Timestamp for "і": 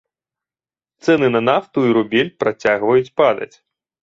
1.89-1.93